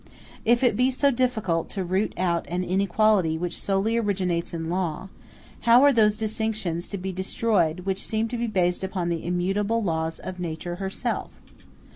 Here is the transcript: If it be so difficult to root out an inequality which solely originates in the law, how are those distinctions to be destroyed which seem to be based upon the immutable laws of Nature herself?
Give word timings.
If 0.45 0.63
it 0.63 0.75
be 0.75 0.89
so 0.89 1.11
difficult 1.11 1.69
to 1.69 1.83
root 1.83 2.13
out 2.17 2.47
an 2.49 2.63
inequality 2.63 3.37
which 3.37 3.61
solely 3.61 3.97
originates 3.97 4.51
in 4.51 4.63
the 4.63 4.69
law, 4.69 5.09
how 5.69 5.83
are 5.83 5.93
those 5.93 6.17
distinctions 6.17 6.89
to 6.89 6.97
be 6.97 7.11
destroyed 7.11 7.81
which 7.81 8.01
seem 8.03 8.27
to 8.29 8.37
be 8.39 8.47
based 8.47 8.83
upon 8.83 9.09
the 9.09 9.23
immutable 9.23 9.83
laws 9.83 10.17
of 10.17 10.39
Nature 10.39 10.77
herself? 10.77 11.33